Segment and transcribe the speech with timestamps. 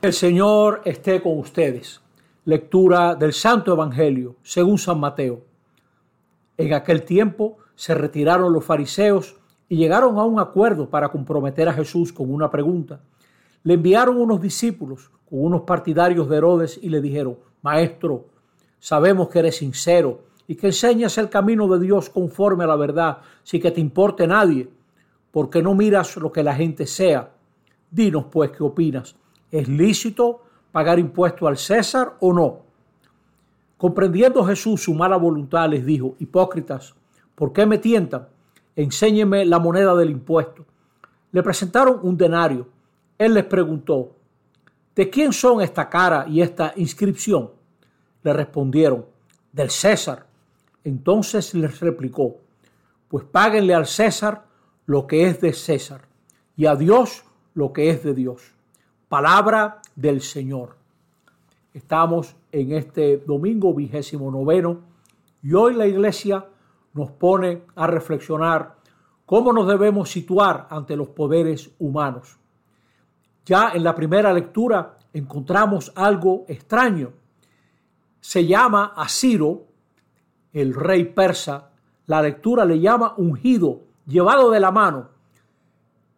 [0.00, 2.00] El Señor esté con ustedes.
[2.44, 5.40] Lectura del Santo Evangelio según San Mateo.
[6.56, 9.34] En aquel tiempo se retiraron los fariseos
[9.68, 13.00] y llegaron a un acuerdo para comprometer a Jesús con una pregunta.
[13.64, 18.26] Le enviaron unos discípulos con unos partidarios de Herodes y le dijeron, Maestro,
[18.78, 23.18] sabemos que eres sincero y que enseñas el camino de Dios conforme a la verdad,
[23.42, 24.70] sin que te importe nadie,
[25.32, 27.32] porque no miras lo que la gente sea.
[27.90, 29.16] Dinos pues qué opinas.
[29.50, 30.42] ¿Es lícito
[30.72, 32.60] pagar impuesto al César o no?
[33.76, 36.94] Comprendiendo Jesús su mala voluntad, les dijo, Hipócritas,
[37.34, 38.28] ¿por qué me tientan?
[38.74, 40.64] Enséñeme la moneda del impuesto.
[41.32, 42.68] Le presentaron un denario.
[43.16, 44.12] Él les preguntó,
[44.94, 47.50] ¿de quién son esta cara y esta inscripción?
[48.22, 49.06] Le respondieron,
[49.52, 50.26] del César.
[50.84, 52.36] Entonces les replicó,
[53.08, 54.44] pues páguenle al César
[54.86, 56.02] lo que es de César
[56.56, 58.57] y a Dios lo que es de Dios.
[59.08, 60.76] Palabra del Señor.
[61.72, 64.80] Estamos en este domingo vigésimo noveno
[65.42, 66.44] y hoy la iglesia
[66.92, 68.74] nos pone a reflexionar
[69.24, 72.36] cómo nos debemos situar ante los poderes humanos.
[73.46, 77.12] Ya en la primera lectura encontramos algo extraño.
[78.20, 79.62] Se llama a Ciro,
[80.52, 81.70] el rey persa,
[82.04, 85.08] la lectura le llama ungido, llevado de la mano,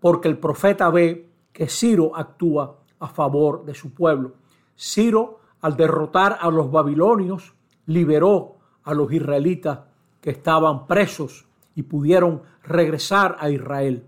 [0.01, 4.35] porque el profeta ve que Ciro actúa a favor de su pueblo.
[4.79, 7.55] Ciro, al derrotar a los babilonios,
[7.87, 9.81] liberó a los israelitas
[10.21, 14.05] que estaban presos y pudieron regresar a Israel.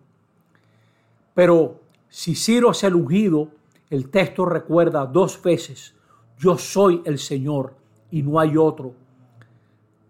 [1.34, 3.48] Pero si Ciro es el ungido,
[3.90, 5.94] el texto recuerda dos veces,
[6.38, 7.74] yo soy el Señor
[8.10, 8.94] y no hay otro.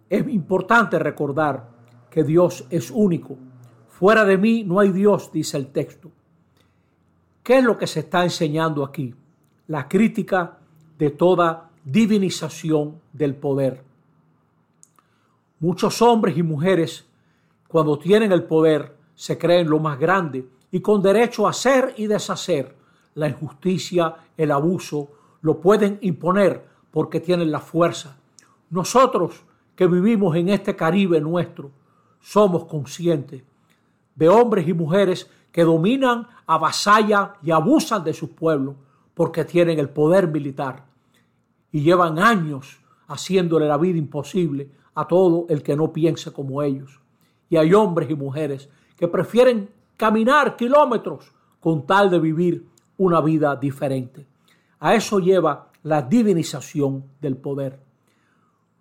[0.09, 1.69] Es importante recordar
[2.11, 3.37] que Dios es único.
[3.89, 6.11] Fuera de mí no hay Dios, dice el texto.
[7.43, 9.15] ¿Qué es lo que se está enseñando aquí?
[9.67, 10.59] La crítica
[10.97, 13.83] de toda divinización del poder.
[15.59, 17.05] Muchos hombres y mujeres,
[17.67, 22.07] cuando tienen el poder, se creen lo más grande y con derecho a hacer y
[22.07, 22.77] deshacer
[23.15, 25.09] la injusticia, el abuso,
[25.43, 28.17] lo pueden imponer porque tienen la fuerza.
[28.71, 29.43] Nosotros
[29.75, 31.71] que vivimos en este Caribe nuestro,
[32.21, 33.43] somos conscientes
[34.15, 38.75] de hombres y mujeres que dominan, avasallan y abusan de sus pueblos
[39.15, 40.85] porque tienen el poder militar
[41.71, 47.01] y llevan años haciéndole la vida imposible a todo el que no piense como ellos.
[47.49, 53.55] Y hay hombres y mujeres que prefieren caminar kilómetros con tal de vivir una vida
[53.57, 54.27] diferente.
[54.81, 57.81] A eso lleva la divinización del poder.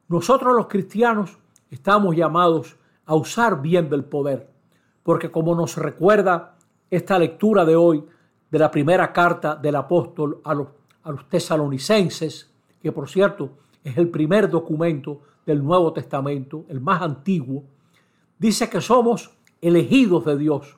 [0.08, 1.38] Nosotros los cristianos
[1.70, 4.50] estamos llamados a usar bien del poder,
[5.04, 6.56] porque como nos recuerda
[6.92, 8.04] esta lectura de hoy
[8.52, 10.68] de la primera carta del apóstol a los,
[11.04, 17.02] a los tesalonicenses, que por cierto es el primer documento del Nuevo Testamento, el más
[17.02, 17.64] antiguo,
[18.38, 19.32] dice que somos
[19.62, 20.78] elegidos de Dios,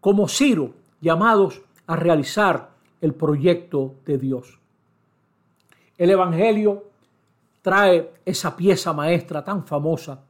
[0.00, 2.70] como Ciro, llamados a realizar
[3.00, 4.58] el proyecto de Dios.
[5.96, 6.90] El Evangelio
[7.62, 10.24] trae esa pieza maestra tan famosa.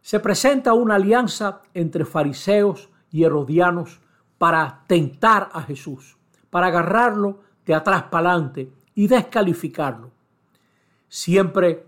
[0.00, 4.00] Se presenta una alianza entre fariseos y herodianos
[4.38, 6.16] para tentar a Jesús,
[6.50, 10.10] para agarrarlo de atrás para adelante y descalificarlo.
[11.08, 11.86] Siempre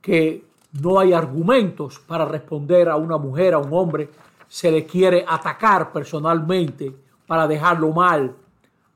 [0.00, 0.44] que
[0.80, 4.10] no hay argumentos para responder a una mujer, a un hombre,
[4.46, 6.94] se le quiere atacar personalmente
[7.26, 8.34] para dejarlo mal,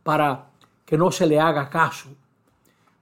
[0.02, 0.46] para
[0.84, 2.08] que no se le haga caso.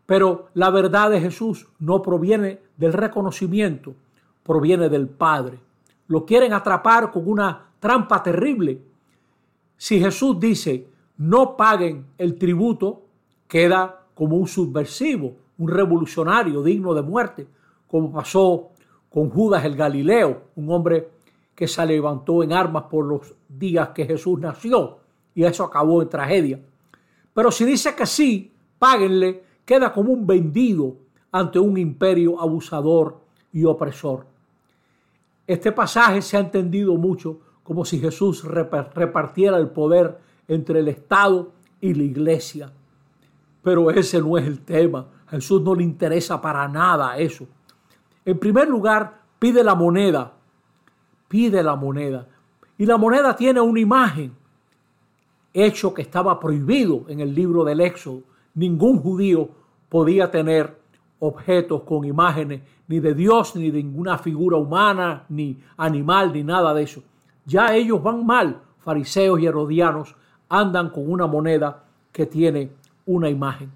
[0.06, 3.94] Pero la verdad de Jesús no proviene del reconocimiento,
[4.42, 5.58] proviene del Padre.
[6.08, 8.80] Lo quieren atrapar con una trampa terrible.
[9.76, 10.86] Si Jesús dice,
[11.16, 13.02] no paguen el tributo,
[13.48, 17.46] queda como un subversivo, un revolucionario digno de muerte
[17.90, 18.68] como pasó
[19.10, 21.08] con Judas el Galileo, un hombre
[21.54, 24.98] que se levantó en armas por los días que Jesús nació,
[25.34, 26.60] y eso acabó en tragedia.
[27.34, 30.94] Pero si dice que sí, páguenle, queda como un vendido
[31.32, 33.20] ante un imperio abusador
[33.52, 34.26] y opresor.
[35.46, 40.18] Este pasaje se ha entendido mucho como si Jesús repartiera el poder
[40.48, 42.72] entre el Estado y la iglesia.
[43.62, 45.06] Pero ese no es el tema.
[45.28, 47.46] Jesús no le interesa para nada eso.
[48.24, 50.32] En primer lugar, pide la moneda.
[51.28, 52.26] Pide la moneda.
[52.76, 54.32] Y la moneda tiene una imagen,
[55.54, 58.22] hecho que estaba prohibido en el libro del Éxodo.
[58.52, 59.48] Ningún judío
[59.88, 60.76] podía tener
[61.20, 66.74] objetos con imágenes ni de Dios, ni de ninguna figura humana, ni animal, ni nada
[66.74, 67.04] de eso.
[67.50, 68.62] Ya ellos van mal.
[68.78, 70.14] Fariseos y herodianos
[70.48, 72.70] andan con una moneda que tiene
[73.06, 73.70] una imagen.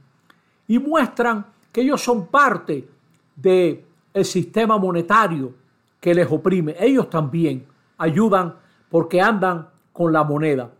[0.69, 2.89] Y muestran que ellos son parte
[3.35, 3.85] del
[4.15, 5.53] el sistema monetario
[6.01, 6.77] que les oprime.
[6.79, 7.67] Ellos también
[7.99, 8.55] ayudan
[8.89, 10.71] porque andan con la moneda.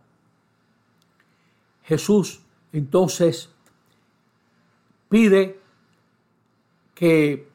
[1.83, 3.49] Jesús entonces
[5.09, 5.59] pide
[6.93, 7.49] que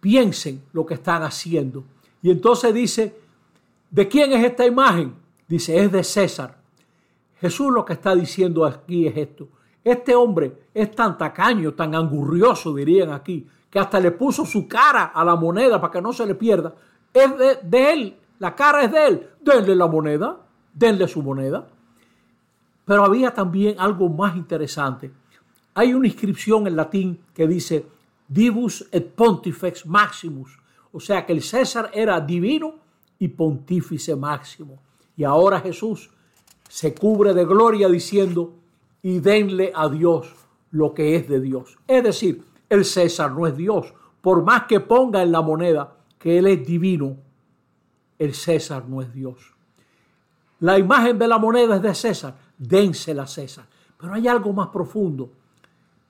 [0.00, 1.82] piensen lo que están haciendo.
[2.22, 3.23] Y entonces dice,
[3.94, 5.14] ¿de quién es esta imagen?
[5.46, 6.58] Dice, es de César.
[7.40, 9.48] Jesús lo que está diciendo aquí es esto.
[9.84, 15.12] Este hombre es tan tacaño, tan angurrioso, dirían aquí, que hasta le puso su cara
[15.14, 16.74] a la moneda para que no se le pierda.
[17.12, 17.30] Es
[17.62, 19.30] de, él, la cara es de él.
[19.40, 20.38] Denle la moneda,
[20.72, 21.68] denle su moneda.
[22.84, 25.12] Pero había también algo más interesante.
[25.74, 27.86] Hay una inscripción en latín que dice
[28.26, 30.58] Divus et Pontifex Maximus,
[30.92, 32.76] o sea que el César era divino
[33.18, 34.78] y pontífice máximo.
[35.16, 36.10] Y ahora Jesús
[36.68, 38.54] se cubre de gloria diciendo,
[39.02, 40.34] y denle a Dios
[40.70, 41.78] lo que es de Dios.
[41.86, 43.92] Es decir, el César no es Dios.
[44.20, 47.18] Por más que ponga en la moneda que Él es divino,
[48.18, 49.52] el César no es Dios.
[50.60, 53.66] La imagen de la moneda es de César, dénsela a César.
[53.98, 55.30] Pero hay algo más profundo.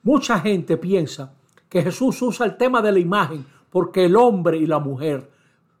[0.03, 1.33] Mucha gente piensa
[1.67, 5.29] que Jesús usa el tema de la imagen porque el hombre y la mujer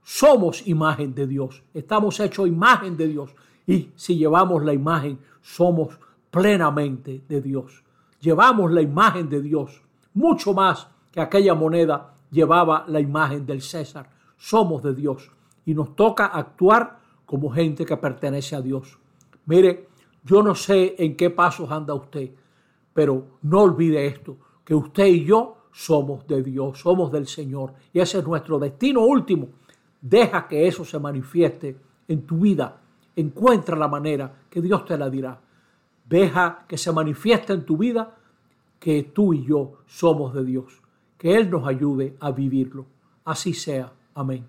[0.05, 1.63] somos imagen de Dios.
[1.73, 3.35] Estamos hechos imagen de Dios.
[3.65, 5.97] Y si llevamos la imagen, somos
[6.29, 7.83] plenamente de Dios.
[8.21, 9.81] Llevamos la imagen de Dios,
[10.13, 14.09] mucho más que aquella moneda llevaba la imagen del César.
[14.37, 15.31] Somos de Dios
[15.65, 18.99] y nos toca actuar como gente que pertenece a Dios.
[19.47, 19.87] Mire,
[20.23, 22.29] yo no sé en qué pasos anda usted,
[22.93, 27.99] pero no olvide esto, que usted y yo somos de Dios, somos del Señor y
[27.99, 29.47] ese es nuestro destino último.
[30.07, 31.75] Deja que eso se manifieste
[32.07, 32.79] en tu vida.
[33.15, 35.41] Encuentra la manera que Dios te la dirá.
[36.07, 38.15] Deja que se manifieste en tu vida
[38.79, 40.79] que tú y yo somos de Dios.
[41.17, 42.85] Que Él nos ayude a vivirlo.
[43.23, 43.91] Así sea.
[44.13, 44.45] Amén.